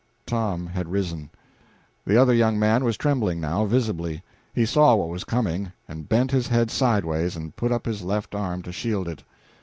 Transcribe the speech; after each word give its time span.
Tom 0.25 0.65
had 0.65 0.89
risen. 0.89 1.29
The 2.07 2.17
other 2.19 2.33
young 2.33 2.57
man 2.57 2.83
was 2.83 2.97
trembling 2.97 3.39
now, 3.39 3.65
visibly. 3.65 4.23
He 4.51 4.65
saw 4.65 4.95
what 4.95 5.09
was 5.09 5.23
coming, 5.23 5.73
and 5.87 6.09
bent 6.09 6.31
his 6.31 6.47
head 6.47 6.71
sideways, 6.71 7.35
and 7.35 7.55
put 7.55 7.71
up 7.71 7.85
his 7.85 8.01
left 8.01 8.33
arm 8.33 8.63
to 8.63 8.71
shield 8.71 9.07
it. 9.07 9.23